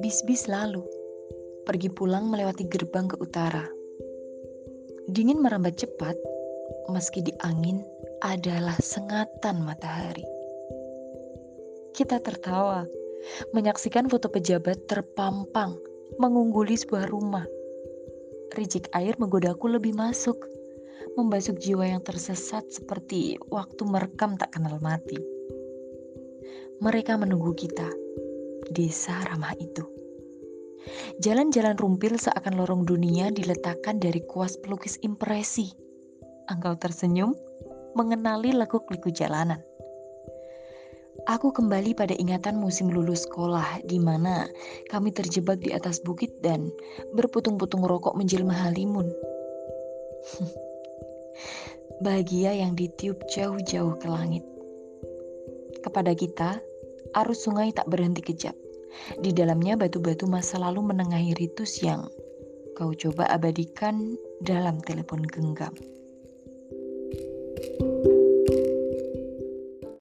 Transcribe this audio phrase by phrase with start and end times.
[0.00, 0.80] Bis-bis lalu,
[1.68, 3.68] pergi pulang melewati gerbang ke utara.
[5.12, 6.16] Dingin merambat cepat,
[6.88, 7.84] meski di angin
[8.24, 10.24] adalah sengatan matahari.
[11.92, 12.88] Kita tertawa,
[13.52, 15.76] menyaksikan foto pejabat terpampang
[16.16, 17.44] mengungguli sebuah rumah.
[18.56, 20.36] Rijik air menggodaku lebih masuk,
[21.14, 25.18] membasuh jiwa yang tersesat seperti waktu merekam tak kenal mati.
[26.80, 27.88] Mereka menunggu kita
[28.72, 29.84] desa ramah itu.
[31.20, 35.68] Jalan-jalan rumpil seakan lorong dunia diletakkan dari kuas pelukis impresi.
[36.48, 37.36] Engkau tersenyum,
[37.92, 39.60] mengenali lekuk-liku jalanan.
[41.28, 44.48] Aku kembali pada ingatan musim lulus sekolah di mana
[44.88, 46.72] kami terjebak di atas bukit dan
[47.12, 49.12] berputung-putung rokok menjelma halimun.
[52.00, 54.40] Bahagia yang ditiup jauh-jauh ke langit.
[55.84, 56.56] Kepada kita,
[57.12, 58.56] arus sungai tak berhenti kejap.
[59.20, 62.08] Di dalamnya batu-batu masa lalu menengahi ritus yang
[62.72, 65.76] kau coba abadikan dalam telepon genggam.